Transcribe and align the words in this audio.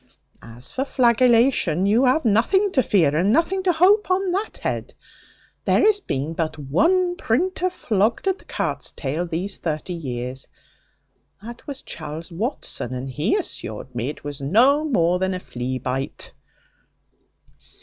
As 0.41 0.71
for 0.71 0.83
flagellation, 0.83 1.85
you 1.85 2.05
have 2.05 2.25
nothing 2.25 2.71
to 2.71 2.81
fear, 2.81 3.15
and 3.15 3.31
nothing 3.31 3.61
to 3.61 3.71
hope, 3.71 4.09
on 4.09 4.31
that 4.31 4.57
head 4.57 4.95
There 5.63 5.81
has 5.83 5.99
been 5.99 6.33
but 6.33 6.57
one 6.57 7.15
printer 7.17 7.69
flogged 7.69 8.27
at 8.27 8.39
the 8.39 8.45
cart's 8.45 8.91
tail 8.91 9.27
these 9.27 9.59
thirty 9.59 9.93
years; 9.93 10.47
that 11.39 11.67
was 11.67 11.83
Charles 11.83 12.31
Watson; 12.31 12.95
and 12.95 13.11
he 13.11 13.35
assured 13.35 13.93
me 13.93 14.09
it 14.09 14.23
was 14.23 14.41
no 14.41 14.83
more 14.83 15.19
than 15.19 15.35
a 15.35 15.39
flea 15.39 15.77
bite. 15.77 16.33